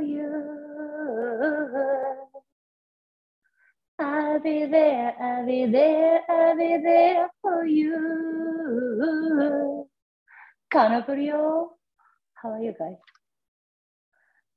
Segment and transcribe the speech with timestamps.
[0.00, 0.22] you.
[4.00, 7.92] I'll be there, I'll be there, I'll be there for you.
[10.68, 11.76] カナプリオ
[12.42, 12.96] How are you guys?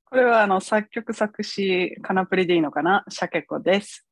[0.06, 3.04] これはあの作曲作詞カナプリでいいのかな？
[3.10, 4.06] シャケコです。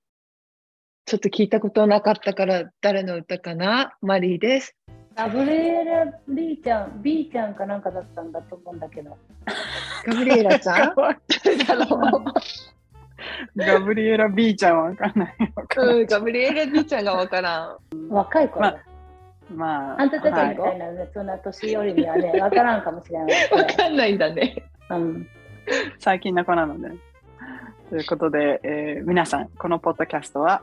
[1.06, 3.96] ちょっと聞いたことなかったから、誰の歌かな？
[4.02, 4.76] マリーです。
[5.20, 9.18] ガブリエラ B ちゃん、B ちゃんかなんかだったんだと思うんだけど。
[10.08, 10.96] ガブリエラちゃん？
[13.58, 15.36] ガブリエラ B ちゃんはわかんない。
[15.76, 17.78] ううん、ガブリエラ B ちゃんがわからん。
[18.08, 18.78] 若い子だ。
[19.54, 23.50] まあ、あんたたちはいみたいな、ねそんな年寄りにはね、わからんかもしれない。
[23.52, 24.64] わかんないんだね。
[24.90, 25.28] うん、
[26.00, 26.92] 最近の子なので。
[27.90, 30.62] ということで、えー皆さん、このポッドキャストは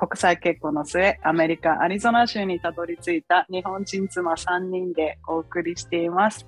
[0.00, 6.46] 国際結婚の末、アメリカ・アリゾナ州にたどり着いた日本人妻3人でお送りしています。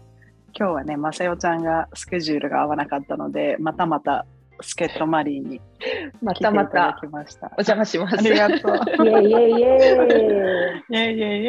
[0.56, 4.25] 今日はね、まさよちゃんがスケジュールが合わなかったので、またまた
[4.61, 5.61] 助っ人マリーに
[6.23, 7.47] ま来ていたたまだたきました。
[7.48, 8.19] お邪魔します。
[8.19, 8.77] ありがとう。
[8.77, 11.48] イェイイェイイェイイェイイェイイ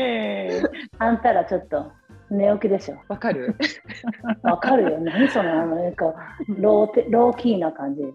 [0.58, 0.70] ェイ。
[0.98, 1.92] あんたらちょっと
[2.32, 2.98] 寝起きでしょ。
[3.10, 3.56] わかる？
[4.42, 5.00] わかるよ。
[5.00, 6.06] 何その、なんか
[6.48, 8.02] ローテ、ローキーな感じ。
[8.02, 8.14] 違う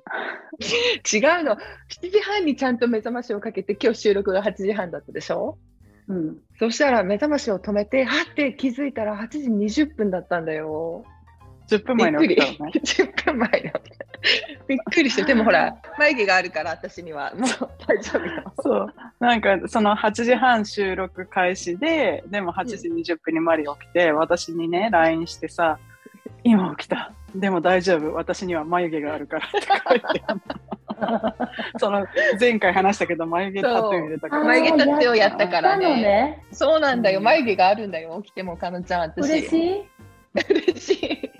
[1.45, 1.57] の。
[1.57, 5.59] 7時半にちゃんと目覚ましをかけて、今日収録が8時半だったでしょ？
[6.09, 6.39] うん。
[6.59, 11.05] そしたら目覚ましを止めて、はって気づいたら8時20分だったんだよ。
[11.69, 12.73] 10 分前に起きたのね。
[12.75, 13.81] 10分前の。
[14.67, 17.33] びっくりして、 でもほら、眉毛があるから、私には。
[17.37, 17.49] もう
[17.87, 18.53] 大丈夫よ。
[18.61, 18.95] そう。
[19.21, 25.79] なんか、その8時半収録開始で、でも8時20分にマリ起きて、私にね、LINE してさ、
[26.43, 27.13] 今起きた。
[27.35, 28.15] でも大丈夫。
[28.15, 30.41] 私には眉毛があるからって書いてある
[31.79, 32.07] その
[32.41, 34.45] 前回話したけど、眉毛タトゥー入れたから。
[34.45, 36.45] 眉毛タトゥーをやったからねね。
[36.53, 37.19] そうなんだよ。
[37.19, 38.21] うん眉毛があるんだよ。
[38.23, 39.31] 起きても、かのちゃん、私。
[39.31, 39.85] 嬉しい
[40.35, 41.36] 嬉しい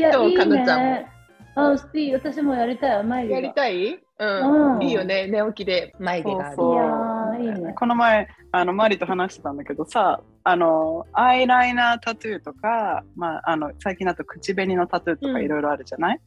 [0.00, 1.08] や、どういいかのちゃんね。
[1.54, 3.04] あ、スティ私もやりたい。
[3.04, 3.28] 眉い。
[3.28, 3.40] 毛が。
[3.40, 4.00] やりたい？
[4.20, 4.76] うん。
[4.76, 5.26] うんいいよね。
[5.26, 16.20] 寝起きで眉毛がいやーいいねこの前、あのマリと話してたんだけどさ、あのアイライナータトゥーとか、まあ、あの最近だと口紅のタトゥーとかうんいろいろあるじゃない、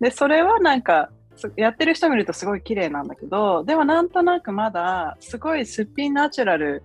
[0.00, 6.82] で、それはなんか、すやってる人見るとすごい綺麗なんだけど、でもなんとなくまだすごいすっぴんナチュラル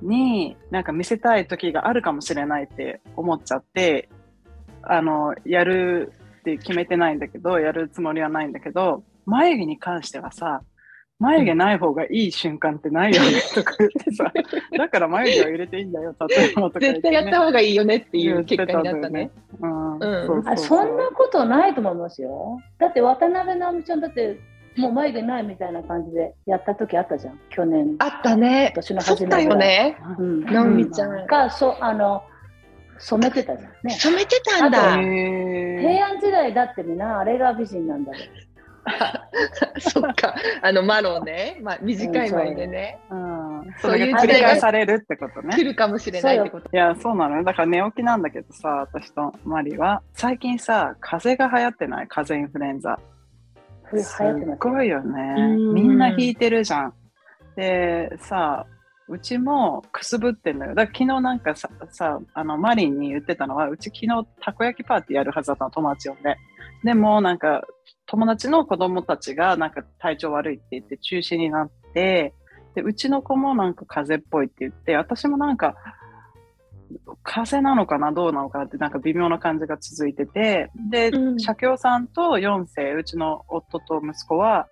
[0.00, 4.08] になんか見せたい時があるかもしれないって思っちゃって、
[4.82, 10.62] あの、やるって決めてないんだけど、やるつもりはないんだけど、眉毛に関してはさ、
[11.22, 14.32] 眉毛ない方がいい瞬間ってないよねとか言ってさ、
[14.76, 16.94] だから眉毛を入れていいんだよ、例えばとか言って、ね。
[16.94, 19.30] 絶対やった方がいいよねっていう結果になったね。
[19.60, 22.58] うん、うんそうそうあそんなことないと思いますよ。
[22.78, 24.40] だって渡辺直美ちゃんだって
[24.76, 27.94] もう眉毛ないみたいな感じでやった時あったじゃん、去年。
[28.00, 28.72] あったね。
[28.74, 29.96] 年のそった初めよね。
[30.18, 31.26] うん、直美ちゃん。
[31.26, 32.24] がそあの
[33.04, 33.94] 染めてたじゃんね。
[33.94, 34.96] 染めてたんへだ。
[34.96, 38.18] ー平安時代だってみんなあれが美人なんだよ。
[39.78, 40.34] そっか。
[40.62, 41.58] あのマロンね。
[41.62, 42.98] まあ短い眉でね。
[43.10, 45.54] うん、そいうそうれが繰り返されるってことね。
[45.54, 46.68] 来るかもしれないってこと。
[46.72, 47.44] いや、そうなのよ。
[47.44, 50.02] だから寝起きなんだけどさ、私とマリは。
[50.14, 52.08] 最近さ、風邪が流行ってない？
[52.08, 52.98] 風邪インフルエンザ。
[53.90, 55.34] それ流行ってますすごいよね。
[55.38, 56.94] うんみんな引いてるじゃん。
[57.56, 58.66] で、さ、
[59.08, 60.74] うちもくすぶってんのよ。
[60.74, 66.36] だから昨日なんかさ、さあのマリンに言ってたのは、うち昨日たこ焼きパーティーやるはずだったの、友達呼んで。
[66.84, 67.62] でもなんか、
[68.06, 72.34] 友達の子供たちがなんか体調悪いって言って中止になって、
[72.74, 75.74] で、うちの子もなんか風邪っぽいって言って、私もなんか、
[77.22, 84.68] 風邪なのかなどうなのかなってなんか微妙な感じが続いてて、で、うん社協さんと4世、うちの夫と息子は、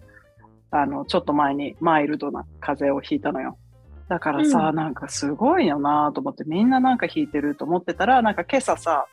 [0.70, 3.58] あの、ちょっと前にマイルドな風邪をひいたのよ。
[4.10, 9.06] だからさ、うんなんかすごいよなと思って、みんななんかひいてると思ってたら、なんか今朝さ、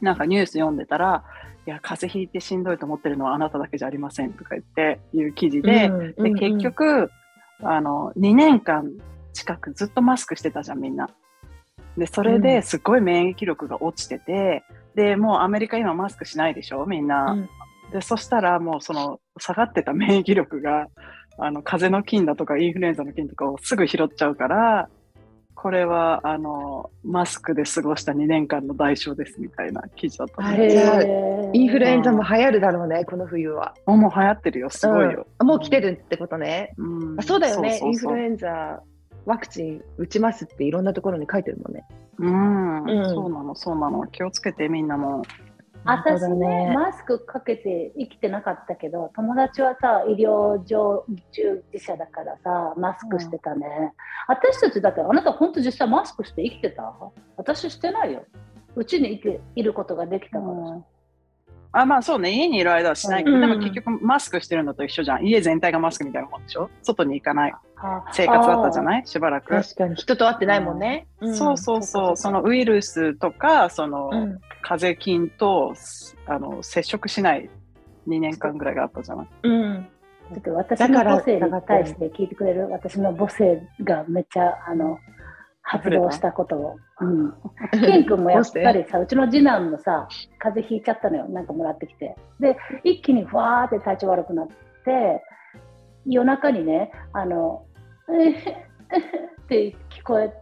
[0.00, 1.22] なんかニュース読んでたら、
[1.68, 5.88] いや、風邪ひいてしんどいと思ってるのはあなただけじゃありませんとか言って、いう記事で、
[6.18, 7.12] で、結局、
[7.62, 8.90] あの、2年間
[9.32, 11.08] 近くずっとマスクしてたじゃん、みんな。
[11.96, 14.64] で、それですっごい免疫力が落ちてて、
[14.96, 17.32] で、もうアメリカ今マスクしないでしょ、みんな。
[17.32, 17.48] うん
[17.92, 20.88] で、そしたらもうその下がってた免疫力が、
[21.38, 24.88] あの、風邪の菌だとかインフルエンザの菌とかをすぐ拾っちゃうから、
[25.54, 33.74] これは、あの、マスクで過ごした2年間の代償ですみたいな記事だったのあれインフルエンザも流行るだろうね、この冬は。
[33.86, 35.26] もう流行ってるよ、すごいよ。
[35.38, 36.72] うんもう来てるってことね。
[36.78, 38.82] うんあそうだよね、そうそうそうインフルエンザ
[39.24, 41.84] ワクチン打ちますっていろんなところに書いてるもんね。
[42.18, 44.06] うん、うんそうなの、そうなの。
[44.06, 45.22] 気をつけて、みんなも。
[45.84, 53.66] 私ねだマスクかけて生きてなかったけど友達はさ医療従事者だからさマスクしてたね、
[54.28, 56.94] 私たちだってあなた本当実際マスクして生きてた？
[57.36, 58.24] 私してないよ。
[58.74, 60.82] うちにいていることができたからさ、
[61.72, 63.24] あ、まあそうね、家にいる間はしない。
[63.24, 63.40] けど、うん。
[63.40, 65.24] でも結局マスクしてるのと一緒じゃん。
[65.26, 66.70] 家全体がマスクみたいなもんでしょ？
[66.82, 67.54] 外に行かない。
[67.76, 69.06] あ生活だったじゃない？
[69.06, 69.48] しばらく。
[69.48, 69.96] 確かに。
[69.96, 71.08] 人と会ってないもんね。
[71.24, 71.34] ん。
[71.34, 74.40] そうそうそう、そそのウイルスとか、その、うん。
[74.62, 75.74] 風邪菌と
[76.26, 77.50] あの接触しない
[78.06, 79.26] 2年間ぐらいがあったじゃない？
[79.42, 79.88] うん。
[80.32, 82.68] ちょっと私だからの母性に対して聞いてくれる。
[82.70, 84.98] 私の母性がめっちゃあの
[85.62, 86.76] 発動したことを。
[87.00, 87.34] うん。
[87.70, 91.28] ケン君もやっぱりさ、 うちの次男もさ、風邪ひいちゃったのよ。
[91.28, 92.16] なんかもらってきて。
[92.40, 94.48] で、一気にふわーって体調悪くなっ
[94.84, 95.22] て、
[96.04, 97.64] 夜中にね、あの、
[99.44, 100.32] って聞こえ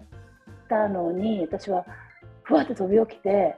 [0.69, 1.85] たのに、私は
[2.43, 3.57] ふわって飛び起きて、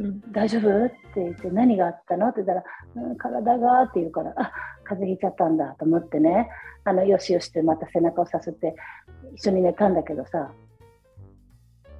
[0.00, 0.86] うん大丈夫？
[0.86, 2.28] って言って、何があったの？
[2.28, 2.64] って言ったら、
[3.08, 4.52] うん、体がって言うから、あ
[4.84, 6.48] 風邪ひいちゃったんだと思ってね、
[6.84, 8.74] あのよしよしってまた背中をさすって、
[9.34, 10.52] 一緒に寝たんだけどさ、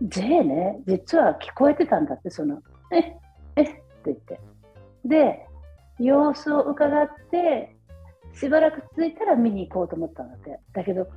[0.03, 2.61] J ね、実は聞こえてたんだって、その、
[2.93, 3.17] え
[3.56, 4.41] えって言って。
[5.05, 5.47] で、
[5.99, 7.75] 様子を伺って、
[8.35, 10.61] しばらく続いたら見に行こうと思ったんだって。
[10.73, 11.09] だけど、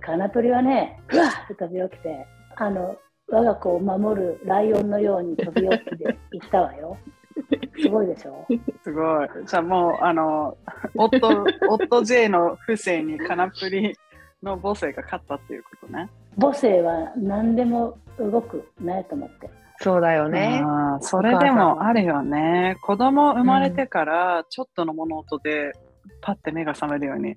[0.00, 2.26] カナトリはね、ふわーって飛び起きて、
[2.56, 2.96] あの、
[3.28, 6.96] 我が子を守るライオンのように飛び起きて行ったわよ。
[7.80, 8.46] すごいでしょ？
[8.82, 9.28] すごい。
[9.46, 10.58] じゃあもう、あの、
[10.96, 13.96] 夫、夫 J の不正にカナプリ
[14.42, 16.10] の母性が勝ったっていうことね。
[16.38, 19.50] 母性は何でも動くねと思って。
[19.82, 20.62] そうだよね。
[21.00, 22.76] それでもあるよね。
[22.82, 25.72] 子供生まれてから、ちょっとの物音で、
[26.20, 27.36] パッて目が覚めるように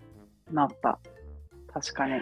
[0.51, 0.99] なった。
[1.73, 2.21] 確かに。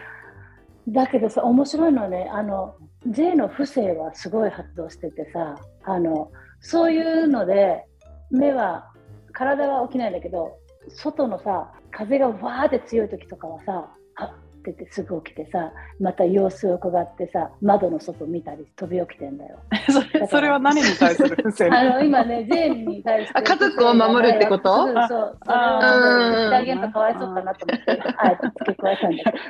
[0.87, 2.75] だけどさ、面白いのはね、あの、
[3.07, 7.83] J の不正はすごい発動しててさ、あの、そういうので、
[8.29, 8.91] 目は、
[9.33, 10.55] 体は起きないんだけど、
[10.89, 19.59] 外のさ、風がわーって強い時とかはさ、あっててすぐ起きてさ、また様子を伺ってさ、窓の外見たり飛び起きてんだよ。
[19.89, 23.33] それそれは何に対する不正 あの、今ね、J に対して。
[23.39, 24.87] あ家族を守るってこと？
[24.87, 25.07] そうそう。
[25.09, 29.41] それをあー言ってあげるとかわいそうかなと思って、あえて付け加えたんだけどね。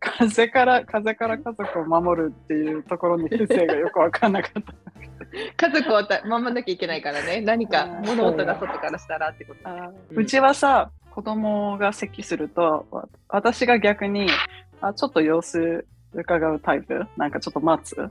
[0.00, 4.72] 風から、風から家族を守るっていうところに不正がよくわかんなかった。
[5.68, 7.40] 家族をた守らなきゃいけないからね。
[7.40, 9.60] 何かうん物音が外からしたらってこと。
[10.10, 14.28] うちはさ、子供が咳すると、わ私が逆に、
[14.80, 17.06] あ、ちょっと様子伺うタイプ？
[17.16, 18.10] なんかちょっと待つ？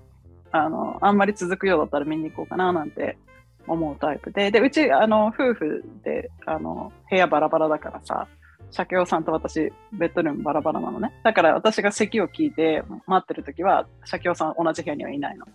[0.51, 3.18] あの、あんまり続くようだったら見に行こうかななんて
[3.68, 8.27] 思うタイプで、で、うち、あの、夫婦で、あの、部屋バラバラだからさ、
[8.69, 11.13] 社協さんと私、ベッドルームバラバラなのね。
[11.24, 15.45] だから私が咳を聞いて待ってる時は、社協さん同じ部屋にはいないの。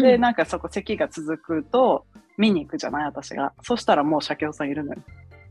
[0.00, 2.06] で、なんかそこ咳が続くと、
[2.36, 3.04] 見に行くじゃない？
[3.04, 3.52] 私が。
[3.62, 5.00] そしたらもう社協さんいるのよ。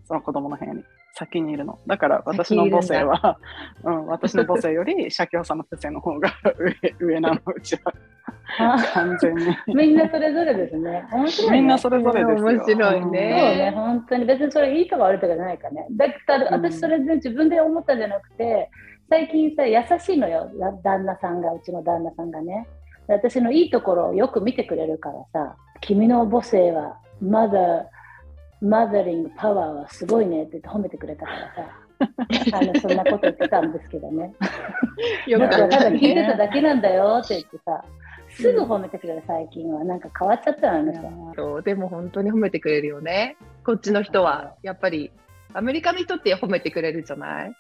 [0.05, 0.83] その子供の部屋に。
[1.13, 1.79] 先にいるの。
[1.85, 3.37] だから私の母性は、
[3.85, 7.93] うん、私の母性より社協さんの母性の方が上上なの、うちは。
[8.93, 9.45] 完全に。
[9.67, 11.05] みんなそれぞれですね。
[11.11, 11.57] 面白い、ね。
[11.57, 12.47] みんなそれぞれですよ。
[12.47, 13.19] 面白いそうね
[13.57, 15.87] ね、本当に別にそれいいとか悪いとかじゃないからね。
[15.91, 18.69] だからうん私それで自分で思ったんじゃなくて、
[19.09, 22.67] 最近さ、優しいのよ、だ旦那さんが、うちの旦那さんがね。
[23.07, 27.83] で私のいいところをよく見てくれるからさ、君の母性は、マザー、
[28.63, 31.37] マザリングパワーはすごいねって言って褒めてくれたから
[32.49, 34.33] さ、 あのそんなこと言ってたんですけどね。
[35.27, 37.83] よだかったただ聞いてただけなんだよって言ってさ、
[38.29, 39.83] すぐ褒めてくれる最近は。
[39.83, 41.33] なんか変わっちゃったのあの人。
[41.35, 43.35] そうでも本当に褒めてくれるよね。
[43.65, 44.55] こっちの人は。
[44.63, 45.11] やっぱり、
[45.53, 47.55] アメリカの人って褒めてくれるじゃない？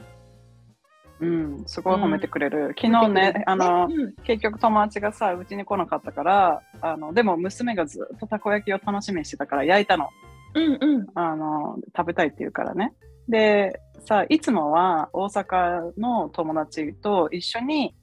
[1.19, 2.73] うん、すごい褒めてくれる。
[2.79, 10.09] 昨日ね、あの、うん結局友達がさ、うちに来なかったから、あの、でも娘がずっとたこ焼きを楽しみにしてたから焼いたの。
[10.55, 11.07] うんうん。
[11.15, 12.93] あの、食べたいって言うからね。
[13.27, 17.95] で、さ、いつもは大阪の友達と一緒に、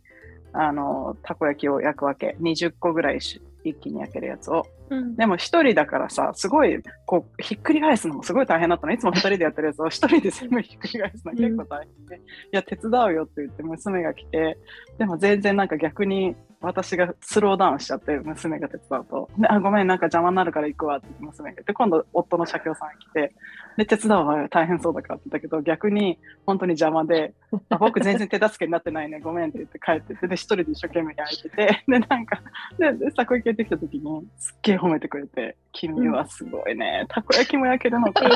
[0.52, 2.36] あの、たこ焼きを焼くわけ。
[2.40, 4.66] 20個ぐらいし一気に焼けるやつを。
[4.88, 8.92] うんでも一人だからさ、すごい、こう、ひっくり返すのもすごい大変だったの。
[8.92, 14.58] いつも二人でやってるやつを一人で全部ひっくり返すの結構大変で、いや、手伝うよって言って娘が来て、
[14.98, 23.32] でも全然なんか逆に私がスローダウンしちゃって、娘が手伝うと、であ、ごめん、なんか邪魔になるから行くわって娘が言って、今度夫の社協さん来て、
[23.80, 27.32] で、手伝うわ、大変そうだからって言ったけど、逆に本当に邪魔で、
[27.70, 32.42] あ僕全然手助けになってないね、ごめんって言って帰ってって、で、一人で一生懸命焼いてて、で、なんか、
[32.78, 38.28] で、でたこ焼きやってきた時に、すっげえ褒めてくれて、君はすごいね、たこ焼きも焼けるのか。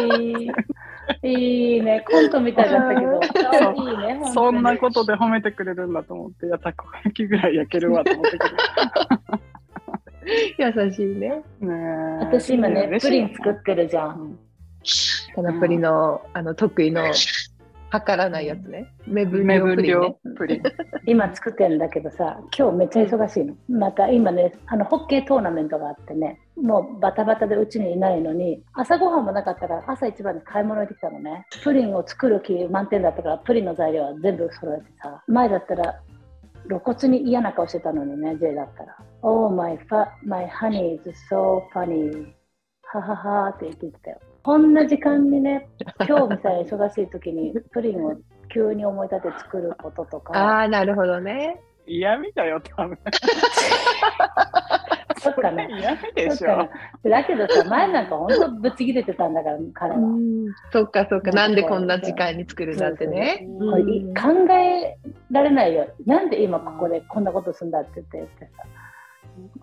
[1.22, 3.20] いいね、コントみたいだったけど、
[3.74, 8.38] いいね、本そんなことで褒めてくれるんだと思って、いや、たこ焼きぐらい焼けるわと思って
[10.58, 11.28] 優しいね。
[11.28, 12.24] ねえ。
[12.24, 14.38] 私今ね、プリン作っってるじゃん。
[15.34, 17.12] カナプリのあの得意の
[17.90, 18.92] 測らないやつね。
[19.06, 20.16] 目分量プリン、量ね。
[20.36, 20.62] プリン。
[21.06, 23.54] 今作ってるんだけどさ、今日めっちゃ忙しいの。
[23.68, 31.46] また今ね、あのホッケートーナメントがあってね、もうバタバタでうちにいないのに、朝ごはんもなかったから朝一番に買い物行ってきたのね。
[31.62, 36.00] プリンを作る気満点だったから、プリンの材料は全部揃えてさ、前だったら
[36.66, 38.96] 露骨に嫌な顔してたのにね、J だったら。
[39.22, 42.32] Oh, my, fa my honey is so funny.
[42.92, 44.18] はははって言ってたよ。
[44.44, 45.66] こんな時間にね、
[46.06, 48.14] 今日みたいな忙しい時にプリンを
[48.52, 50.38] 急に思い立て作ることとか。
[50.38, 51.62] ああ、なるほどね。
[51.86, 52.98] 嫌味だよ、多分。
[55.16, 55.66] そっかね。
[55.78, 56.68] 嫌味でしょそっか。
[57.08, 59.98] だけどさ、前なんか本当ぶち切れてたんだから、彼は。
[60.70, 61.30] そっかそっか。
[61.32, 63.48] なんでこんな時間に作るんだってね。
[63.58, 64.98] これい考え
[65.30, 65.88] られないよ。
[66.04, 68.64] なんで今ここでこんなことするんだって言って言ってさ。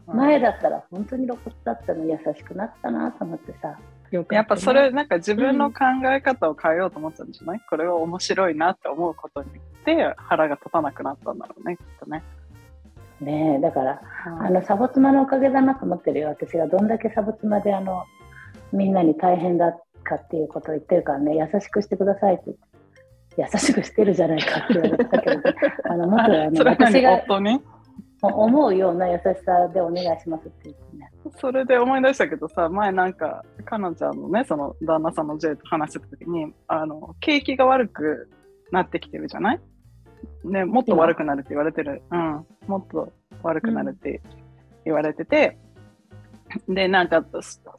[0.08, 3.78] 前だったら本当に露骨だったのに優しくなったなと思ってさ。
[4.12, 12.22] よかやっぱそれ、なんか自分の考え方を変えようと思ったんじゃない、これは面白いなって思うことによって腹が立たなくなったんだろうね、きっとね。
[13.22, 14.02] ねえ、だから、
[14.42, 16.30] あの、サボ妻のおかげだなと思ってるよ。
[16.30, 18.04] 私がどんだけサボ妻であの、
[18.74, 22.56] みんなに大変だかっていうことを言ってるからね、優しくしてくださいって。
[23.38, 25.56] 優しくしてるじゃないかって言われてたけど、ね、
[25.90, 27.24] あの、もっとあの私が
[28.22, 31.12] 思うような優しさでお願いしますって言ってね。
[31.40, 38.30] それで思い出したけどさ、前なんか、かなちゃんのね、その旦那さんの J と話してた時に、あの、景気が悪く
[38.72, 39.60] なってきてるじゃない？
[40.44, 42.04] ね、もっと悪くなるって言われてる。
[42.12, 42.46] うん。
[42.68, 43.12] もっと
[43.42, 44.22] 悪くなるって
[44.86, 45.58] 言われてて、
[46.68, 47.26] で、なんか、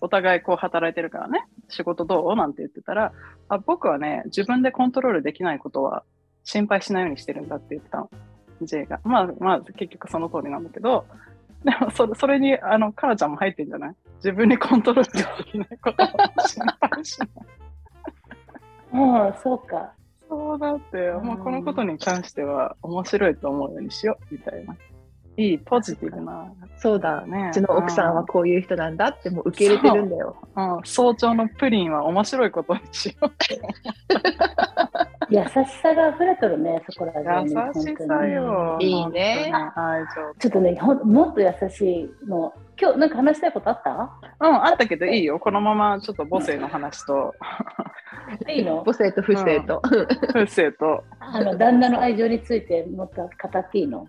[0.00, 2.34] お互いこう働いてるからね、仕事どう？
[2.34, 3.12] なんて言ってたら、
[3.48, 6.02] あ、僕はね、自分でコントロールできないことは
[6.42, 8.10] 心配しないようにしてるんだって言ってたの。
[8.66, 9.00] J が。
[9.04, 11.06] まあ、まあ、結局その通りなんだけど、
[11.64, 13.94] でもそれ、それに、あの、かなちゃんも入ってんじゃない？
[14.16, 17.28] 自分にコントロールできないことは心配しない。
[18.90, 19.92] もう、そうか。
[20.28, 24.74] そうだって、もうこのことに関しては面白いと思うようにしよう、みたいな。
[25.36, 26.52] いい、ポジティブな。
[26.76, 30.36] そうだねうちの奥さんはこういう人なんだってもう受け入れてるんだよ。
[30.56, 33.32] うん、早朝のプリンは面白いことにしよう。
[35.30, 35.48] 優し
[35.80, 37.54] さが溢れとるね、そこら中に。
[37.54, 38.76] 優しさよ。
[38.80, 39.52] いいね。
[40.38, 42.52] ちょっとね、ほんもっと優しいの。
[42.78, 44.10] 今日なんか話したいことあった？
[44.40, 45.38] うん、あったけどいいよ。
[45.38, 47.32] このままちょっと母性の話と、
[48.48, 48.82] いいの？
[48.84, 49.80] 母性と不正と。
[50.32, 54.08] 不性と、あの旦那の愛情についてもっと語っていいの？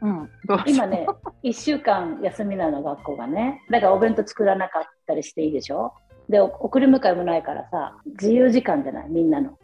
[0.00, 0.30] うん、
[0.66, 1.06] 今ね、
[1.42, 3.62] 1週間休みなの、学校がね。
[3.70, 5.92] だからお弁当作らなかったりしていいでしょ？
[6.28, 9.58] で、送り迎えもないからさ、自由時間じゃない、みんなの。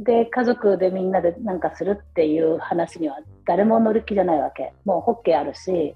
[0.00, 4.72] で、家族でみんなでなんかするっていう話には誰も乗る気じゃないわけ。
[4.84, 5.94] もうホッケーあるし、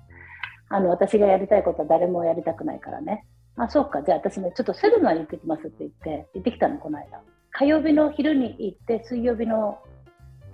[0.68, 3.24] あの、私がやりたいことは誰もやりたくないからね。
[3.56, 7.20] あ、そうか、じゃあ私ね、ちょっとセルナに行ってきますって言って、行ってきたの、この間。
[7.50, 9.78] 火曜日の昼に行って、水曜日の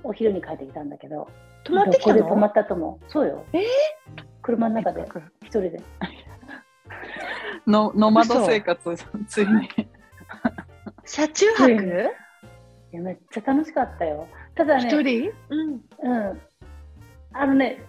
[0.02, 1.28] お昼に帰ってきたんだけど、
[1.68, 2.18] 泊まってきたの？
[2.18, 3.10] どこで泊まったと思う。
[3.10, 3.44] そうよ。
[3.52, 3.58] え？
[3.58, 3.62] ー
[4.42, 5.06] 車の中で
[5.42, 5.82] 一人で。
[7.66, 8.96] のノマド生活、
[9.28, 9.68] ついに。
[11.04, 12.10] 車中泊？
[12.90, 14.26] いやめっちゃ楽しかったよ。
[14.54, 15.32] ただ一ね、人？
[15.50, 15.72] うん。
[15.72, 16.40] うん。
[17.34, 17.84] あのね、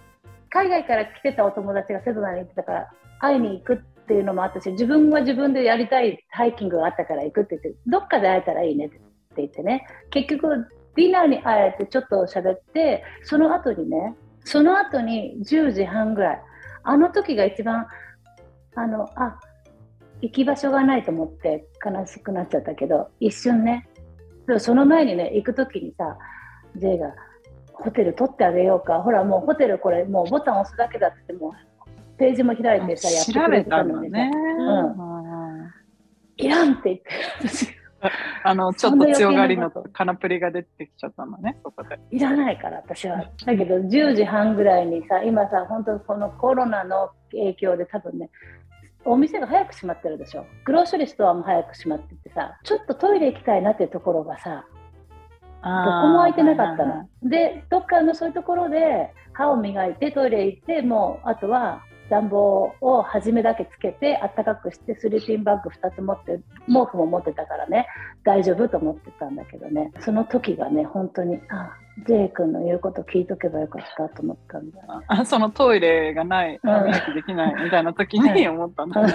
[0.49, 8.99] 海外から来てたお友達がセドナに行ってたから、会いに行くっていうのもあったし、自分は自分でやりたいハイキングがあったから行くって言って、どっかで会えたらいいねって
[9.37, 9.87] 言ってね。
[10.09, 10.67] 結局、
[10.99, 16.41] ディナーに会えてちょっと喋って、その後にね、その後に10時半ぐらい、
[16.83, 17.87] あの時が一番、
[18.75, 19.39] あの、あ、
[20.21, 23.87] 行き場所がないと思って悲しくなっちゃったけど、一瞬ね、
[24.45, 26.17] でもその前にね、行く時にさ、
[26.75, 27.13] J が、
[27.71, 29.01] ホテル取ってあげようか。
[29.01, 34.31] ほら、もうホテルこれ、もうボタン押すだけだって、もう、ページも開いてさ、やってくれてたのにね。
[36.35, 37.03] いらんって言って、
[37.47, 37.78] 私、
[38.43, 41.99] あの、ちょっと強がりのカナプリが出てきちゃったのね、そこで。
[42.11, 43.23] いらないから、私は。
[43.45, 48.29] だけど、10時半ぐらいにさ、今さ、本当このコロナの影響で多分ね、
[49.05, 50.45] お店が早く閉まってるでしょ。
[50.65, 54.65] グローシャリーストアも早く閉まっててさ、ちょっとトイレ行きたいなっていうところがさ、
[55.61, 57.09] どこも空いてなかったの。
[57.23, 67.87] で、どっかのそういうところで歯を磨いてトイレ行って、もうあとは暖房を初めだけつけて、あったかくして、スリーピンバッグ2つ持って、毛布も持ってたからね、
[68.23, 71.71] 大丈夫と思ってたんだけどね、その時がね、本当に、あ、
[72.07, 75.05] J 君の言うこと聞いとけばよかったと思ったんだよね。
[75.07, 79.01] あそのトイレがない、う磨きできないみたいな時に思ったんだ。
[79.01, 79.07] うん。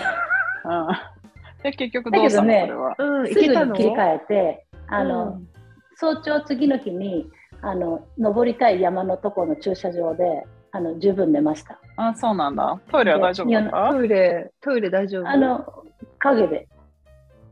[1.63, 3.19] で、結局どうしたの、だけどねそれは？
[3.19, 5.49] うん、すぐに切り替えて、あの、うん。
[5.97, 7.31] 早朝次の日に、
[7.63, 10.45] あの、登りたい山のところの駐車場で、
[10.76, 11.78] あの、十分寝ました。
[11.97, 12.81] あ、そうなんだ。
[12.90, 13.93] トイレは大丈夫だった？
[13.93, 15.28] トイレ、トイレ大丈夫？
[15.28, 15.64] あの、
[16.19, 16.69] 影で、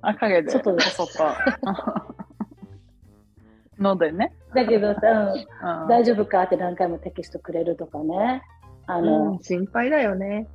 [0.01, 0.51] あ、影で。
[0.51, 1.25] 外でこそっと。
[3.83, 4.33] のでね。
[4.55, 5.01] だけどさ、
[5.83, 8.43] うん大丈夫かって何回もテキストくれるとかね。
[8.87, 10.49] あうのん、、心配だよね。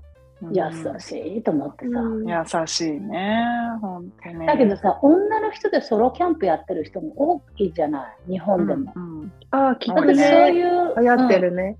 [0.51, 0.61] 優
[0.99, 1.99] しいと思ってさ。
[1.99, 2.35] うん優
[2.67, 3.43] しいね、
[3.81, 4.45] 本当に。
[4.45, 8.91] だけどさ、女の人でソロキャンプやってる人も多いじゃない、日本でも。
[8.95, 10.51] うんうんああ、聞くだってそうね。
[10.51, 11.77] いう、流行ってるうね。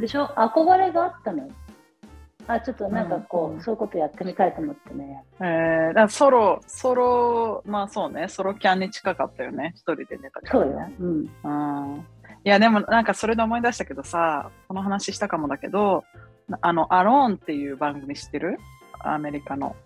[0.00, 0.26] んでしょ？
[0.36, 1.48] 憧れがあったのよ。
[2.46, 5.24] あ、ちょっとなんかこう、うんそういうことやってみたいと思ってね。
[5.40, 10.94] えー、だからソロ、ソロ、まあそうね、ソロキャンに近かったよね、一人で寝たからそうよね。。
[10.98, 11.08] うん。
[11.44, 12.06] うん。
[12.42, 16.02] いや、でもなんかそれで思い出したけどさ、この話したかもだけど、
[16.62, 18.58] あの、アローンっていう番組知ってる？
[19.04, 19.76] アメリカの。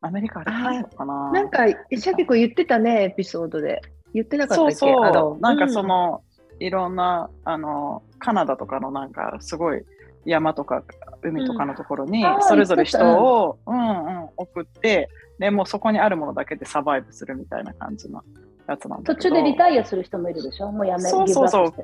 [0.00, 1.30] アメリカあれかな？
[1.30, 3.82] なんか、シャケ子言ってたね、エピソードで。
[4.12, 4.74] 言ってなかったっけ？
[4.74, 5.40] そうそう。
[5.40, 6.22] なんかそ、の、
[6.60, 9.82] いろんな、あの、カナダとかのなんか、すごい
[10.24, 10.84] 山とか
[11.22, 18.22] 海とかのところにそれぞれ人を、うんうん、送って、で、もうそこにあるものだけでサバイブするみたいな感じの
[18.68, 19.14] やつなんだ。
[19.14, 20.70] 途中でリタイアする人もいるでしょ？
[20.70, 21.74] もうやめそうそうそう。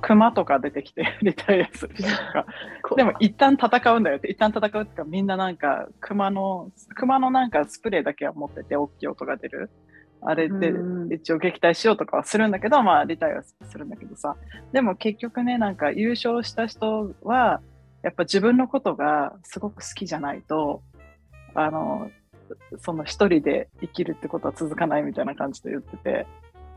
[0.00, 2.46] 熊とか出てきて リタイアする人とか。
[2.96, 9.70] でも一旦戦うんだよって、一旦戦うってか、みんななんか、熊の、熊のなんかスプレーだけは持ってて、大きい音が出る。
[10.24, 11.12] あれでうん。
[11.12, 14.36] 一応撃退しようとかはするんだけど、まあリタイアするんだけどさ。
[14.72, 17.60] でも結局ね、なんか優勝した人は、
[18.02, 20.82] やっぱ自分のことがすごく好きじゃないと、
[21.54, 22.10] あの、
[22.80, 26.26] その一人で生きるってことは続かないみたいな感じで言ってて、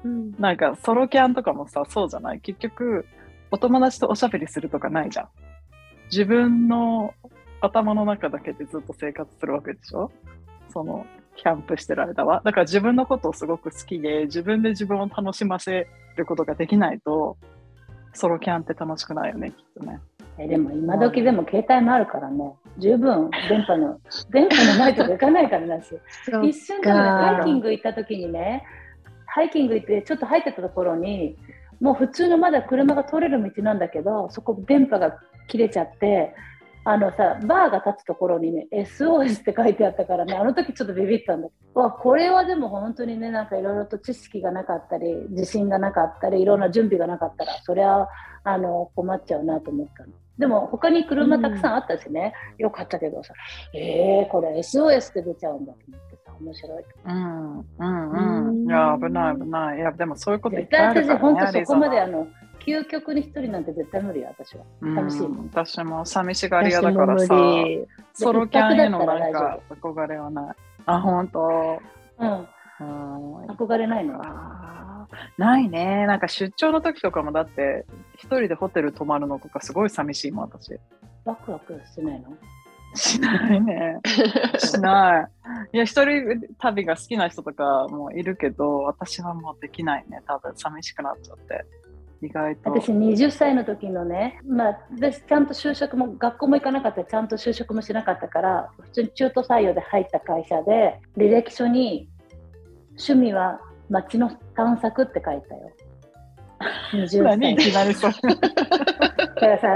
[0.04, 0.36] うん。
[0.40, 2.40] なんかソロキャンとかもさ、そうじゃない？
[2.40, 3.06] 結局、
[3.52, 5.28] お友達とおしゃべりするとかないじゃん。
[6.12, 7.14] 自分の
[7.62, 10.12] 頭の中だけでずっと生活するわけでしょ？
[10.70, 12.42] その、キャンプしてる間は。
[12.44, 17.38] だから自分のことをすごく好きで、自分で自分を楽しませることができないと、
[18.14, 20.00] ソロキャンって楽しくないよね、きっとね。
[20.38, 24.00] えでも今時でも携帯もあるからね、十分電波の、
[24.32, 25.98] 電波のないとこ行かないからだし、
[26.44, 28.66] 一瞬でハイキング行った時にね、
[29.26, 31.38] ハイキング行ってちょっと入ってたところに、
[31.80, 36.34] もう普通のまだ車が通れる道なんだけど、そこ電波が切れちゃって、
[36.88, 48.08] あのさ、バーが立つところにね、SOS って書いてあったからね、あの時ちょっとビビったんだけど、わこれはでも本当にね、なんかいろいろと知識がなかったり、自信がなかったり、いろんな準備がなかったら、そりゃ
[48.44, 50.14] あの困っちゃうなと思ったの。
[50.38, 53.34] でも他に車たくさんあったしね、よかったけどさ、
[53.74, 56.84] えー、これ SOS って出ちゃうんだと思ってさ、面白い。
[57.06, 58.68] うん、うん、うん。
[58.68, 59.78] いや、危ない、危ない。
[59.78, 61.20] いや、でもそういうこといっぱいあるから、ね。
[61.20, 62.28] 本当そこまであの、
[62.66, 64.64] 究極に一人なんて絶対無理よ、私は。
[64.82, 67.28] 寂しいもんうん私も寂しがり屋だからさ
[68.14, 70.56] ソロキャンへのなんか憧れはない。
[70.86, 71.80] あ、本当。
[72.20, 72.48] うん、
[72.80, 74.20] うん憧れないの。
[75.38, 76.06] ないね。
[76.08, 80.80] なんか出張の時とかもだって、一人でホテル泊まるのとかすごい寂しいもん、私。
[81.24, 82.30] ワクワクしてないの？
[82.96, 84.00] しないね。
[84.58, 85.28] しない。
[85.74, 90.22] いや、一人旅が好きな人とかもいるけど、私はもうできないね。
[90.26, 91.66] 多分寂しくなっちゃって。
[92.22, 92.72] 意外と。
[92.72, 102.10] 私20歳の時のね、まあ、私ちゃんと就職も学校も行かなかったちゃんと就職もしなかったから普通に中途採用で入った会社で履歴書に
[102.92, 105.72] 趣味は街の探索って書いたよ
[106.94, 108.14] 20何い歳きなりそれ。
[109.36, 109.68] だからさ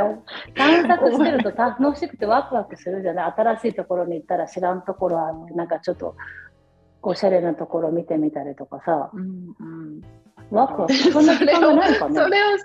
[0.55, 3.33] 探索してると楽しくてワクワクするじゃない？
[3.35, 6.15] 新しいところに行ったら知らんところあってなんかちょっと
[7.01, 9.21] おしゃれなところ見てみたりとかさうん
[9.59, 10.01] うん。
[10.51, 12.63] ワクワク そんな時間がないかねそれをさ、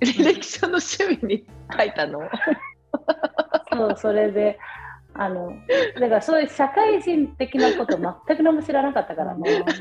[0.00, 1.44] 履歴書の趣味に
[1.76, 2.20] 書いたの？
[3.72, 4.58] そう、それで、
[5.14, 5.52] あの、
[6.00, 9.64] だからそういう社会人的なこと全く何も知らなかったからね。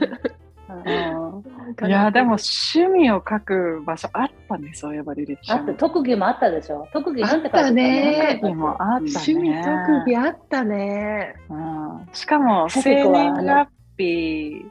[0.70, 2.36] うんいや、でも
[2.72, 6.86] 趣味を書く場所あったね、そういえば履歴書あって特技もあったでしょ？
[6.92, 9.12] 特技なんて書いてあったね特技もあったね。
[9.12, 11.36] 趣味、特技あったね。
[11.50, 14.66] うん、しかも、生年月日、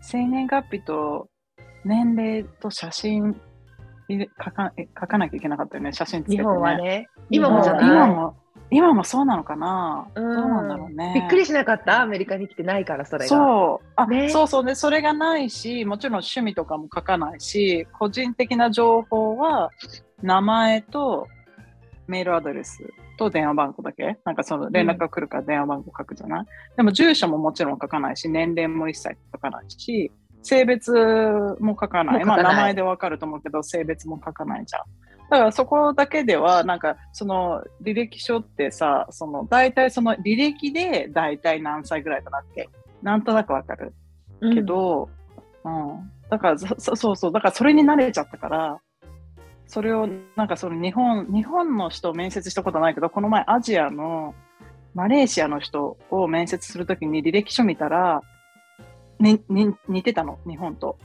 [0.00, 1.28] 生年月日と
[1.86, 3.36] 年齢と写真
[4.44, 6.42] 書かえ書かなきゃいけなかったよね、写真つけて、ね。
[6.42, 7.08] 日本はね。
[7.30, 7.88] 今もじゃうんない？
[7.88, 8.36] 今も、
[8.70, 10.34] 今もそうなのかな、うん。
[10.34, 11.12] どうなんだろうね。
[11.14, 12.02] びっくりしなかった？
[12.02, 13.28] アメリカに来てないから、それが。
[13.28, 13.86] そう。
[13.94, 14.28] あ、ね。
[14.30, 19.70] そうそうね、それがないし、もちろん趣味とかも書かないし、個人的な情報は
[20.22, 21.28] 名前と
[22.08, 22.80] メールアドレス
[23.18, 24.18] と電話番号だけ？
[24.24, 26.46] なんかその連絡が来るから電話番号書くじゃない、
[26.76, 30.12] でも住所ももちろん書かないし、年齢も一切書かないし、
[30.46, 30.92] 性別
[31.60, 32.24] も書かない。
[32.24, 34.82] まあ名前でわかると思うけど、性別も書かないじゃん。
[35.28, 42.68] だからそこだけでは、なんかその履歴書ってさ、その大体その履歴で大体何歳ぐらいとなって、
[43.02, 43.92] なんとなくわかる。
[44.40, 45.08] うんけど、
[45.64, 48.80] うん、だからそそそうそう、だからそれに慣れちゃったから、
[49.66, 54.34] それをなんかその日本、日本の人を面接したことないけど、この前アジアの
[54.94, 58.22] マレーシアの人を面接するときに履歴書見たら、
[59.20, 60.98] にに似てたの、日本と。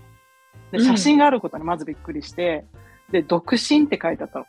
[0.71, 2.65] で、写真があることにまずびっくりして、
[3.12, 4.45] で、独身って書いてあったの。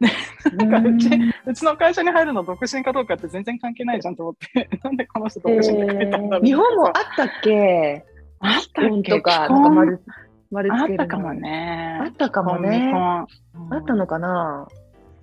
[0.56, 1.10] なんかうち、
[1.46, 8.04] うちの会社に入るの独身かどうかって全然関係ないじゃんと思って、 なんでこの人独身って書いてあったんだろう日本もあったっけ？
[8.38, 8.88] あったっけ？
[8.88, 10.00] 本とか、なんか丸、
[10.52, 11.04] 丸あつけるの。
[11.04, 11.98] ったかもね。
[12.00, 12.92] あったかも未ね。
[12.92, 13.26] 婚
[13.70, 14.68] あったのかな？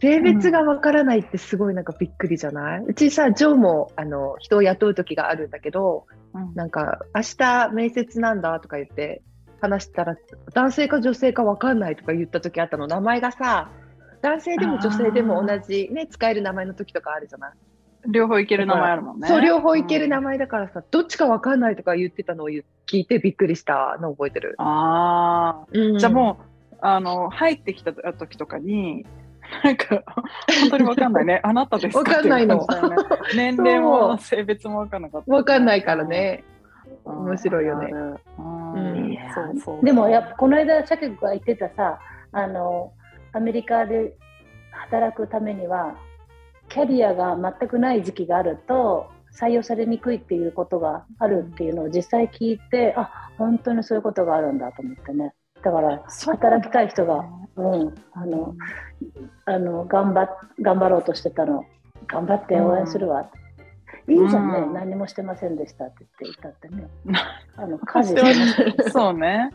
[0.02, 9.22] 性別がわからないってすごいなんかびっくりじゃない、うちさ、ジョーもあの人を雇う時があるんだけど、うんなんか明日面接なんだとか言って
[9.62, 10.16] 話したら
[10.54, 12.88] 男性か女性かわかんないとか言った時あったの。
[12.88, 13.72] 名前がさ、
[14.22, 17.52] 男性でも女性でも同じね、使える名前の時とかあるじゃない
[18.08, 19.28] 両方いける名前あるもんね。
[19.28, 20.26] そう、両方いける名前。
[20.26, 24.56] 前だからさ、どっちかわかんないとか言ってたのを聞いてびっくりしたのを覚えてる。
[24.58, 25.68] ああ。
[25.72, 26.40] うんじゃあも
[26.74, 29.06] う、あの、入ってきた時とかに、
[29.64, 30.04] なんか、
[30.62, 31.42] 本当にわかんないね。
[31.44, 32.66] あなたですかわかんないの
[33.36, 35.32] 年齢も性別もわかんなかった。
[35.34, 36.44] わかんないからね。
[37.06, 37.26] うん。
[37.26, 37.94] 面白いよね。
[39.84, 42.00] でもやっぱこの間、シャケ子が言ってたさ、
[42.32, 42.92] あの、
[43.34, 44.14] アメリカで
[44.72, 45.96] 働くためには、
[46.70, 55.34] キャリアが全くない時期があると、採用されにくいっていうことがあるっていうのを実際聞いて、あ本当にそういうことがあるんだと思ってね。
[55.66, 57.26] だから、働きたい人が、
[57.56, 58.56] うん、あの、
[59.46, 61.66] あの頑張っ頑張ろうとしてたの、
[62.08, 63.28] 頑張って応援するわ。
[64.08, 66.88] いいじゃんね、うん何もしてませんでしたって言っていたってね。
[67.08, 69.50] う んあの家事してまそうね。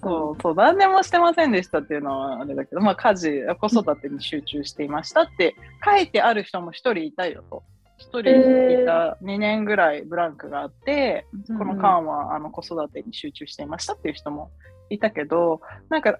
[0.00, 7.64] そうそう、何でもしてませんでしたっていうのはあれだけど、まあ、家事、子育てに集中していましたって書いてある人も一人いたよと。
[7.98, 11.26] 一人いた2年ぐらいブランクがあって、
[11.58, 14.52] この間はあの子育てに集中していましたっていう人も
[14.90, 16.18] いたけど、なんか、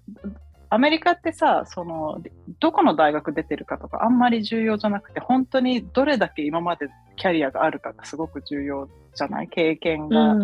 [0.68, 2.20] アメリカってさ、その、
[2.58, 9.48] どこの大学出てるかとかあんまり重要じゃなくて、本当にどれだけ今までキャリアがあるかがすごく重要じゃない？
[9.48, 10.34] 経験が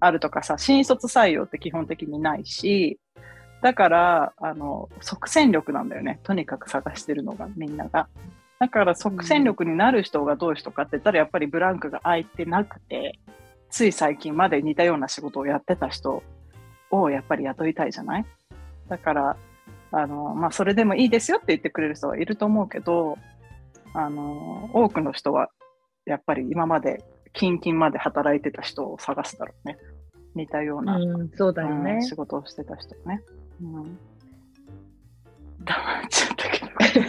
[0.00, 2.98] あるとかさ、新卒採用って基本的にないし、
[3.62, 6.20] だから、あの、即戦力なんだよね。
[6.24, 8.08] とにかく探してるのが、みんなが。
[8.58, 13.18] だから、即戦力になる人がどういう人かって言ったら、やっぱりブランクが空いてなくて、
[13.70, 16.22] つい最近まで似たような仕事をやってた人
[16.90, 18.26] をやっぱり雇いたいじゃない？
[18.88, 19.36] だから、
[19.92, 23.18] あの、まあ、それでもいいですよって言ってくれる人はいると思うけど、
[23.94, 25.48] あの、多くの人は、
[26.04, 29.78] やっぱり今まで、キンキンまで働いてた人を探すだろうね。
[30.34, 32.02] 似たような、うん、そうだよねうん。
[32.02, 33.22] 仕事をしてた人ね。
[33.62, 33.98] うん。
[35.64, 36.50] 黙っちゃった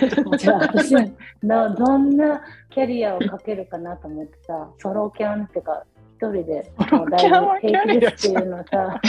[0.08, 0.32] けど。
[0.38, 5.84] じゃあどんなキャリアをかけるかなと思ってさソロキャンっていうか
[6.22, 9.02] 一人で もうだいぶ平気ですっていうのさ。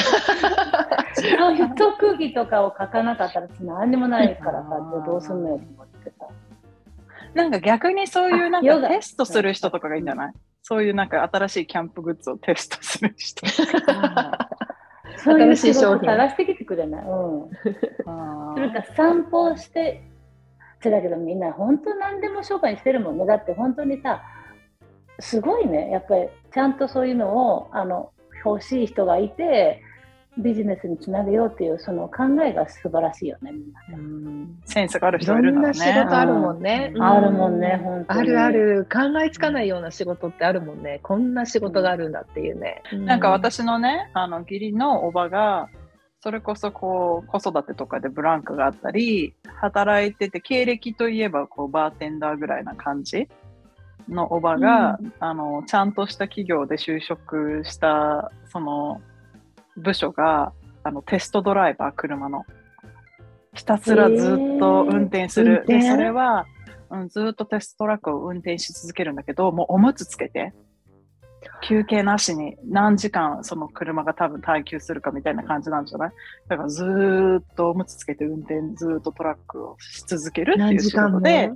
[1.14, 6.26] そういう特技とかを書かなかったら何にもないからさどうすんのよと思ってさ。
[7.34, 10.32] なんか逆にそういうなんかテストする人とかがいいんじゃない？
[10.62, 13.46] そういうなんか新しいキャンプグッズをテストする人。
[15.18, 17.50] そういう仕新しい商品事探してきてくれない、うん、
[18.06, 20.02] あ それか散歩して
[20.82, 23.26] だけどみんな本当何でも商売してるもんね。
[23.26, 24.22] だって本当にさ
[25.22, 28.12] すごいねやっぱりちゃんとそういうのをあの
[28.44, 29.82] 欲しい人がいて
[30.38, 36.04] ビジネスにつなげようっていうその考えが素晴らしいよねみんなね、うんセンスがある人がいるんだろんな仕うね。
[36.04, 36.92] 事あるもんね。
[36.94, 38.88] うんあるもんね本当にあるある。
[38.90, 41.00] 考えつかないような仕事ってあるもんね。
[41.02, 42.82] こんな仕事があるんだっていうね。
[42.92, 45.68] なんか私のね、あの義理のおばが、
[46.20, 53.28] それこそこう子育てとかでブランクがあったり、働いてて、経歴といえばこうバーテンダーぐらいな感じ
[54.08, 59.00] のおばが、あの、ちゃんとした企業で就職した、その
[59.76, 62.44] 部署が、あの、テストドライバー、車の。
[63.54, 65.64] ひたすらずっと運転する。
[65.66, 65.90] で、へー運転？
[65.90, 66.46] それは、
[66.90, 70.54] うん、ずっとテストトラックを運転し続けるんだけど、もうおむつつけて、
[71.60, 76.10] 休憩なしに何時間その車が多分耐久するかみたいな感じなんじゃない？
[76.48, 81.50] だからずーっとおむつつけて運転ずーっとトラックをし続けるっていう仕事で、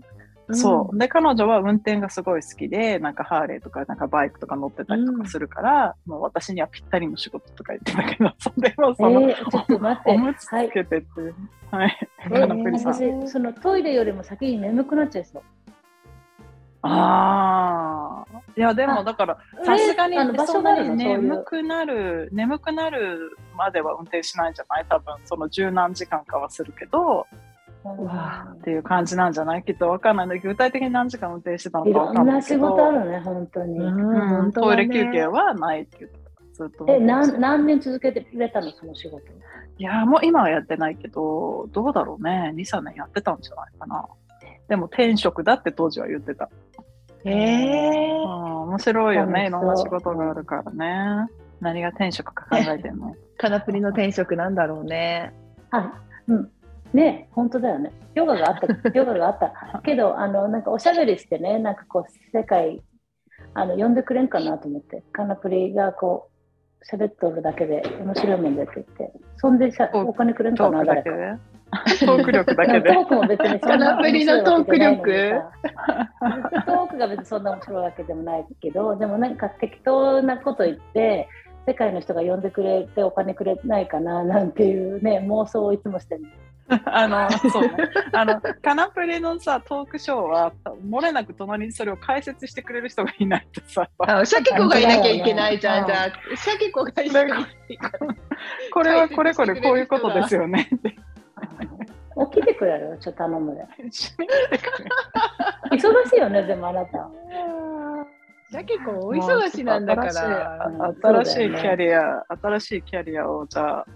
[0.53, 0.99] そう。
[0.99, 11.07] で、彼女は運転がすごい好きで、なんかハーレーとか、なんかバイクとか乗ってたりとかするから、もう私にはぴったりの仕事とか言ってたけど、それもえその、ー、ちょっと待っておむつつはいけてって、
[11.71, 11.99] はい。
[12.27, 12.95] えカナプリさん。
[12.95, 15.43] 私そのトイレよりも先に眠くなっちゃいそう
[16.83, 18.39] ああ。
[18.57, 24.87] いや、でもあだから、さすがに場所が眠くなる、眠くなるまでは運転しないんじゃない？
[24.89, 27.27] 多分、その十何時間かはするけど、
[27.99, 29.63] うわーっていう感じなんじゃない？
[29.63, 32.71] きっとわかんないんだけど、具体的に何時間運転してたのいかわろんな仕かんないけど。
[32.71, 36.27] 事あるね本当に、うんねトイレ休憩はないって言ってた。
[36.53, 39.23] ずっと運え何何年続けてくれたのその仕事？
[39.79, 42.53] いや、もう今はやってないけど、どうだろうね。
[42.55, 44.07] 2、3年やってたんじゃないかな。
[44.69, 46.49] でも転職だって当時は言ってた。
[47.25, 49.49] へえうん、面白いよね。
[49.49, 51.29] いろんな仕事があるからね。
[51.61, 55.33] 何が転職か考えてんの カナプリの転職なんだろうね。
[55.71, 55.93] あ、
[56.29, 56.51] うん。
[56.93, 57.93] ね本当だよね。
[58.15, 59.81] ヨガがあった、 ヨガがあった。
[59.81, 62.83] けど、あの、なんかおしゃべりしてね、なんかこう、世界、
[63.55, 66.37] あの、呼んでくれんかなと思って、カナプリがこう、
[66.95, 71.11] 喋っとるだけで面白いもんでって言って、そんでしゃお金くれんトかな、誰か。
[72.05, 72.95] トーク力だけで？
[72.95, 73.01] ト。
[73.01, 81.29] ークも別にそんなカナプリのトーク力面白いわけじゃないのにさトークが別にそんな面白いわけでもないけど、でもなんか適当なこと言って、
[81.67, 86.25] 世界の人が呼んでくれてお金くれないかななんていうね、妄想をいつもしてる。
[86.87, 87.77] あの、そうね。
[88.13, 90.53] あの、カナプリのさ、トークショーは、
[90.89, 96.37] 漏れなく隣にそれを解説してくれる人がいないとさ、あシャケ子がいなきゃいけないじゃん、うんじゃあ。
[96.37, 97.33] シャケ子が一緒に。
[98.73, 100.69] これはこれこれこういうことですよね。
[102.33, 102.99] 起きてくれる？
[103.01, 103.65] ちょっと頼むで。
[105.71, 107.09] 忙しいよね、でもあなた。
[108.57, 110.67] シャケ子お忙しなんだから。
[110.67, 113.87] うん新しいキャリア、新しいキャリアをじゃあ、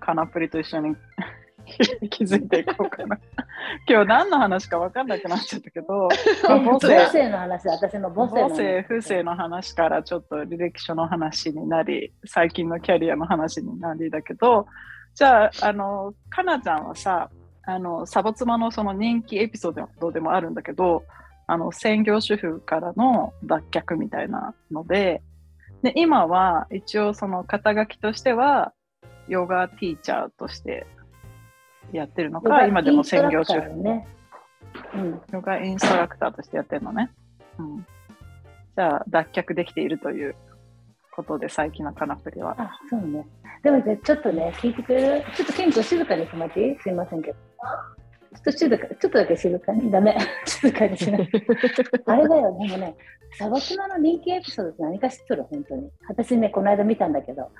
[0.00, 0.96] カナプリと一緒に
[2.10, 3.16] 気づいていこうかな。
[3.88, 6.08] 今日何の話か分かんなくなっちゃったけど、
[6.42, 8.48] 母母性性の話、私の母性の話。
[8.48, 14.66] 母性、不正の話からちょっと履歴書の話になり、最近のキャリアの話になりだけど、
[15.14, 17.30] じゃあ、あの、かなちゃんはさ、
[17.62, 21.04] あの、サボ妻のその人気エピソードでもあるんだけど、
[21.50, 25.22] あの、専業主婦からの脱却みたいなので、
[25.82, 28.72] で、今は一応その肩書きとしては、
[29.28, 30.86] ヨガティーチャーとして
[31.92, 33.76] やってるのか、今でも専業主婦。
[33.82, 34.06] ね。
[34.94, 35.22] うん。
[35.32, 37.10] ヨガインストラクターとしてやってるのね。
[37.58, 37.86] うん。
[38.76, 40.36] じゃあ、脱却できているという
[41.12, 42.56] ことで、最近のカナプリは。
[42.58, 43.26] あ、そうね。
[43.62, 45.24] でもね、ちょっとね、聞いてくれる？
[45.34, 47.36] ちょっとケン君静かにしてもらっていいすいませんけど。
[48.34, 49.90] ちょっと静か、ちょっとだけ静かに。
[49.90, 50.16] ダメ。
[50.46, 51.28] 静かにしない。
[52.06, 52.94] あれだよ、でもね、
[53.38, 55.90] サバツマの人気エピソードって何か知っとる、本当に。
[56.08, 57.50] 私ね、この間見たんだけど、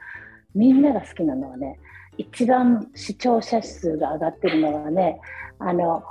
[0.55, 1.79] みんなが好きなのはね、
[2.17, 5.21] 一番視聴者数が上がってるのはね、
[5.59, 6.03] あの、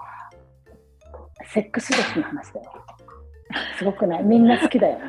[1.45, 2.71] セックスレスの話だよ。
[3.77, 4.23] すごくない？
[4.23, 5.03] みんな好きだよね。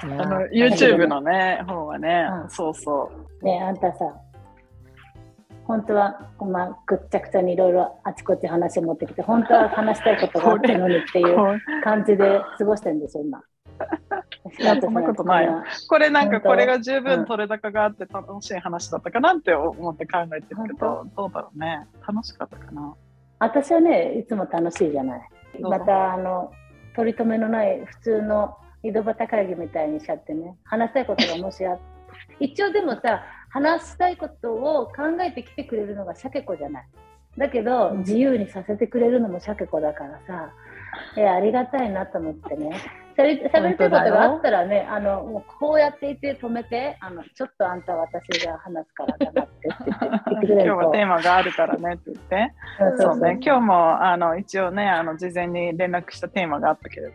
[0.02, 3.44] あの、YouTube のね、方はね、うんそうそう。
[3.44, 4.04] ねえあんたさ、
[5.66, 11.42] 本当は、まあ、ぐっちゃぐちゃにいろいろあちこち話を持ってきて、本当は話したいことがあったのにっていうこ
[11.82, 13.42] 感じで過ごしてるんですよ、今。
[14.80, 15.64] そんなことないよ。
[15.88, 21.86] これなんか、これが十うん分取れ高があって楽しい話だったかなって思って考えてるけど、どうだろうね。
[22.06, 22.94] 楽しかったかな。
[23.38, 25.28] 私はね、いつも楽しいじゃない。
[25.60, 26.52] また、あの、
[26.94, 31.78] 取り留めのない普通の井戸端会議みたいにしちゃってね、話したいことがもしあ
[32.40, 33.22] 一応でもさ、
[33.54, 36.88] 話したいことを考えてきてくれるのがシャケ子じゃない。
[37.38, 40.52] だけど、うん自由にさせてくれるのもシャケ子だからさ、
[41.16, 42.72] いやありがたいなと思ってね。
[43.16, 52.52] しゃべしゃべりたいことがあったらね、あの、もうこうやっていて止めて、あの、ちょっとあんた私が話すから黙ってって言って今日はテーマがあるからねって言って。
[52.78, 57.10] そうそうね、今日もあの一応ね、あの事前に連絡したテーマがあったけれど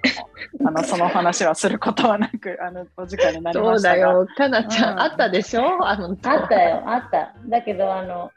[0.63, 4.07] も、 あのその話はすることはなく、あのお時間になりそうましたが。
[4.07, 4.99] だよ、かなちゃん、うん。
[5.01, 5.85] あったでしょ？
[5.85, 7.33] あのあったよ、あった。
[7.45, 8.31] だけど、あの、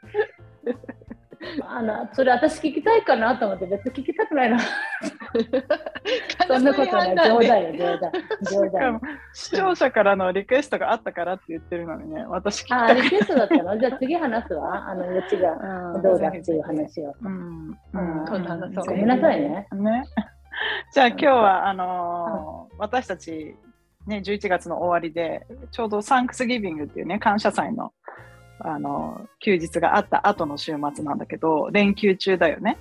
[1.67, 4.59] あの、それ私聞きたいかなと思って、別に聞きたくない な。
[6.47, 7.15] そんなことない。
[7.15, 8.11] 冗談よ、冗談。
[8.51, 9.01] 冗談。
[9.33, 13.77] 視聴者からのリクエストがあったからって言ってるのにね、私聞きあ、たくリクエストだったの？
[13.77, 14.89] じゃあ次話すわ。
[14.89, 15.51] あの、うちが
[15.95, 17.15] うんどうだっていう話を。
[17.21, 17.69] うん。
[17.69, 17.75] う
[18.85, 19.67] ごめんなさいね。
[19.73, 20.03] ね。
[20.93, 23.55] じゃあ今日はあのー私たち
[24.07, 27.91] ね11月の終わりでちょうどサンクスギビングっていうね感謝祭の
[28.59, 32.77] あのー休日があった後の週末なんだけど連休中だよね。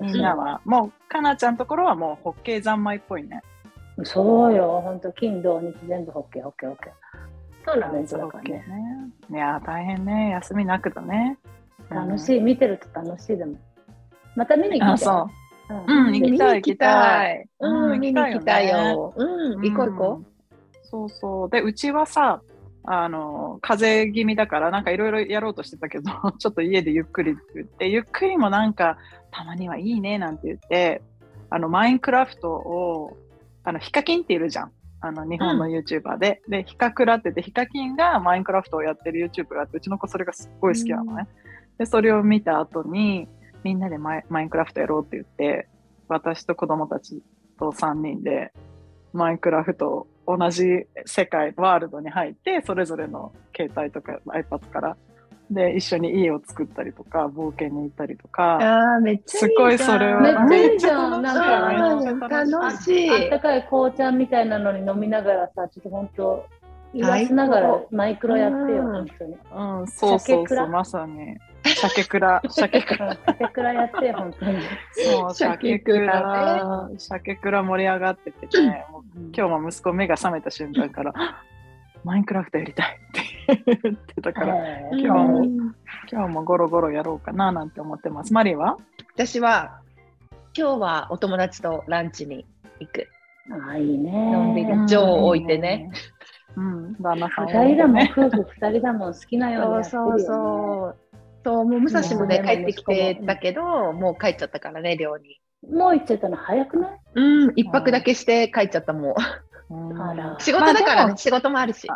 [0.00, 3.42] みんなは、もうかなちゃんのところはもうホッケー三昧っぽいね。
[4.02, 6.92] そうよ、本当金、土、日全部ホッケー、ホッケー、ホッケー。
[7.64, 8.50] トーナメントだからね。
[8.50, 8.64] ね。
[9.30, 11.38] いやー大変ね休みなくだね。
[11.88, 13.56] 楽しい、見てると楽しいでも。
[14.36, 14.84] また見に来て。
[14.84, 15.30] あそ
[15.70, 15.74] う。
[15.88, 17.48] うんうん、行きたい、行きたい。
[17.60, 19.14] うん、見に行きたいよ。
[19.16, 20.34] うん、行こう行こうん
[20.94, 21.50] そうそう。
[21.50, 22.40] で、うちはさ、
[22.86, 28.98] あの、風邪気味だから、なんかいろいろやろうとしてたけど、 ちょっと家でゆっくりって言って、ゆっくりもなんか、
[29.30, 31.02] たまにはいいねなんて言って、
[31.50, 33.16] あの、マインクラフトを、
[33.64, 34.72] あの、ヒカキンっているじゃん。
[35.00, 36.42] あの、日本の YouTuber で。
[36.48, 41.26] で、ヒカクラってて、ヒカキンがマインクラフトをやってる YouTuber があって、うちの子それがすっごい好きなのね。
[41.78, 43.28] で、それを見た後に、
[43.62, 45.68] みんなでマイマインクラフトやろうって言って、
[46.08, 47.22] 私と子供たち
[47.58, 48.52] と3人で、
[49.12, 54.96] マインクラフト同じ世界、ワールドに入って、それぞれの携帯とか iPad から、
[55.50, 58.28] で、一緒に家を作ったりとか、冒険に行ったりとう。
[58.30, 59.50] か、ああ、めっちゃいいじゃん。
[59.50, 61.22] すごいそれはめっちゃいいじゃん。
[61.22, 63.10] なんか、楽しい。
[63.10, 66.46] あったかい紅茶みたいなのに飲みながらさ、ちょっと本当、
[66.94, 69.36] 言わしながらマイクロやってよ、うん本当に。
[69.80, 71.36] うん、そうそうそう、まさに。
[71.64, 73.14] 鮭倉、鮭倉。
[73.26, 74.58] 鮭倉やって、本当に。
[74.92, 79.02] そう、鮭鮭倉倉、鮭倉盛り上がっててね、もう
[79.36, 81.12] 今日も息子目が覚めた瞬間から、
[82.04, 82.98] マインクラフトやりたい
[83.48, 85.74] って言ってたから、えー今日もうん
[86.12, 88.34] 今日もゴロゴロやろうかななんて思ってます。
[88.34, 88.76] マリーは？
[89.14, 89.80] 私は、
[90.56, 92.44] 今日はお友達とランチに
[92.78, 93.08] 行く。
[93.50, 94.10] ああ、いいね。
[94.32, 95.90] のんびりジョーを置いてね。
[96.56, 98.12] うん、旦那さんを二人だもん、ね。
[98.16, 100.22] 夫婦二人だもん、好きなようにやってるよ、ね。
[100.22, 100.28] そうそう。
[100.28, 100.96] そう、
[101.52, 105.40] もう武蔵もね、うん帰ってきてたけど、もう帰っちゃったからね、寮に。
[105.70, 106.90] もう行っちゃったの早くない？
[107.14, 109.14] うん、一泊だけして帰っちゃったもん。
[109.70, 111.86] うんあら仕事だからね、まあでも仕事もあるし。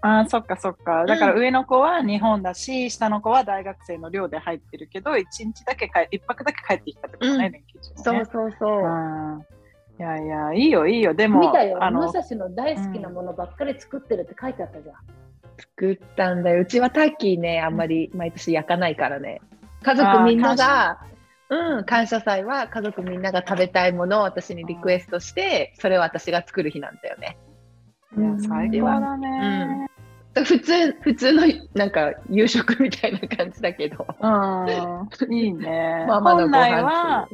[0.00, 1.04] あーそっかそっか。
[1.06, 8.26] だから上の子は日本だし、下の子は大学生の寮で入ってるけど、一日だけ帰、一泊だけ帰ってきたってことね、うん連休中そうにね。
[8.32, 8.82] そうそう。
[8.84, 9.44] うん
[9.98, 11.12] いやいや、いいよいいよ。
[11.12, 14.94] でも、見たよ、あの武、蔵の大好きなものばっかり作ってるって書いてあったじゃん。
[15.58, 16.62] 作ったんだよ。
[16.62, 19.40] うちはタッキーね、あんまり毎年焼かないからね。
[19.82, 21.00] 家族みんなが、
[21.50, 27.38] うん、感謝祭は家族みんなが食べたいものを私にリクエストして、それを私が作る日なんだよね。
[28.16, 29.88] いや最高だね。
[30.34, 31.42] 普通、普通の
[31.74, 34.06] なんか夕食みたいな感じだけど。
[34.20, 36.04] うん、いいね。
[36.06, 37.28] ママのご本来飯は、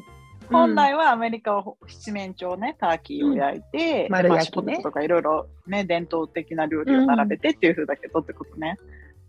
[0.50, 8.76] 本来はアメリカは七面鳥ね、ターキーを焼いて、うん丸マッシ焼きねュポテトとかいろいろね、伝統的な料理を並べてっていう風だけどってことね。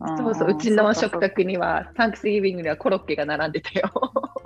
[0.03, 3.89] んそうそう、うちの食卓には、サンクスギビングにはコロッケが並んでたよ。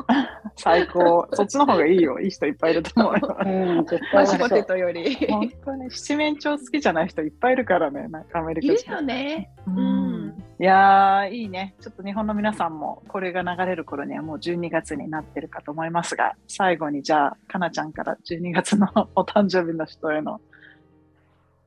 [0.55, 1.27] 最高。
[1.33, 2.19] そっちの方がいいよ。
[2.19, 3.37] いい人いっぱいいると思うよ。
[3.45, 5.15] うん、絶マッシュポテトより。
[5.27, 9.49] 本当に七面鳥好きじゃない人いっぱいいるからね、なんかアメリカ人いるよね。
[9.67, 10.08] うん
[10.61, 11.73] いやー、いいね。
[11.79, 20.41] ちょっと日本の皆さんもこれが流れる頃にはもう12月になってるかと思いますが、最後にじゃあ、かなちゃんから12月のお誕生日の人への、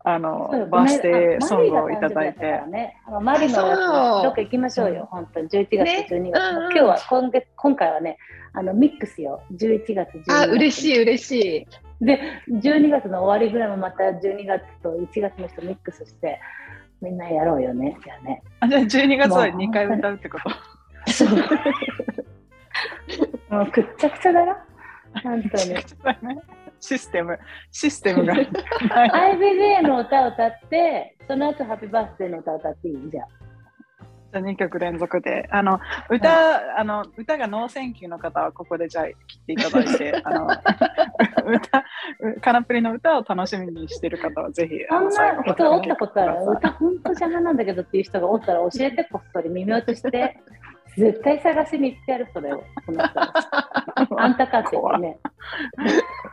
[0.04, 2.66] あのバースデーあソングをいただいてマリーが誕生日だったから。
[2.66, 3.78] ね、あのマリーのやつ
[4.24, 8.18] どっか行きましょうよ、本当に11月ねと12月、うんうん今日は今月今回はね、
[8.52, 10.32] あのミックスよ、11月、12月。
[10.34, 10.94] あ、嬉しい。
[10.96, 11.66] い、嬉し
[12.02, 12.04] い。
[12.04, 16.40] で、12月の終わりぐらいもまた12月と1月の人ミックスして、
[17.02, 18.42] みんなやろうよね、じゃあね。
[18.60, 20.50] あじゃあ12月はもう2回歌うってこと？
[23.54, 24.56] もうくっちゃくちゃだな、
[25.22, 25.76] 本当に。
[26.80, 27.38] システム、
[27.70, 28.34] システムが。
[29.34, 33.10] IBJ の歌を歌って、その後ハッピーバースデーの歌を歌っていい？
[33.10, 33.26] じゃん。
[34.32, 35.46] じゃあ2曲連続で。
[35.50, 41.84] あの、歌、あの、歌がノーセンキューの方はここでじゃあ切っていただいて、 あの、歌、
[42.40, 46.44] カナプリの歌を楽しみにしている方はぜひ、そんあの最後な人おったことある？
[46.50, 50.38] 歌本当邪魔なんだけどっていう人がおったら教えてこっそり耳落として
[50.96, 52.64] 絶対探しに行ってやるそれを。
[52.86, 53.20] その人
[54.18, 55.18] あんたかって言ってね。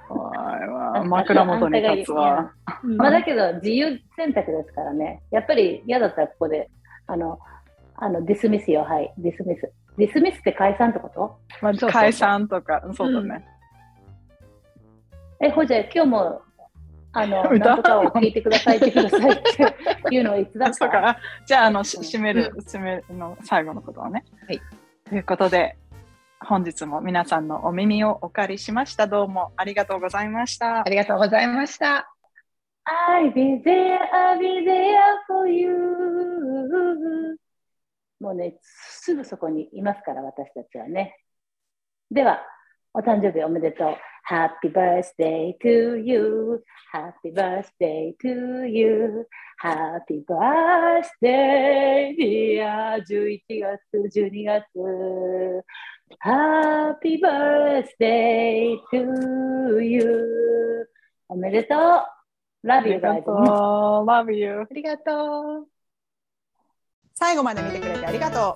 [0.08, 1.04] 怖いわ。
[1.04, 2.52] 枕元に立つわ。
[2.84, 5.22] まあだけど自由選択ですからね。
[5.32, 6.70] やっぱり嫌だったらここで
[7.08, 7.40] あの
[8.02, 11.40] あのディスミスよはいディスミスディスミスって解散ってこと？
[11.62, 13.46] まあ、そうそう解散とか、そうだね。
[15.42, 16.42] えほじゃ今日も
[17.14, 19.42] あの 歌なんとかを聞いてくださいってくださいっ
[20.10, 20.74] ていうのはいつだった？
[20.86, 21.18] そうか。
[21.46, 24.24] じゃあ、あの、し締める、締めるの最後のことはね。
[24.48, 24.62] はい。
[25.10, 25.76] ということで、
[26.42, 29.08] 本日も皆さんのお耳をお借りしました。
[29.08, 30.84] どうもありがとうございましたあ。
[30.90, 32.14] りがとうございました。
[33.12, 34.96] I'll be there, I'll be there
[35.28, 36.19] for you.
[38.20, 41.18] もうね、すぐそこにいますから、私たちはね。
[42.12, 42.42] では、
[42.94, 43.96] お誕生日おめでとう。
[44.30, 46.64] Happy birthday to you.
[46.94, 49.28] Happy birthday to you.
[49.62, 54.66] Happy birthday, dear 11月、12月。
[56.22, 60.90] Happy birthday to you.
[61.28, 61.78] おめでとう。
[62.68, 63.24] Love あ you guys.
[63.24, 64.62] Love you.
[64.62, 65.79] ありがとう。
[67.20, 68.56] 最後まで見てくれてありがと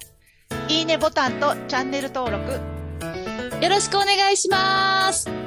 [0.69, 0.71] う。
[0.71, 2.53] いいねボタンとチャンネル登録
[3.61, 5.42] よろしくお願いします。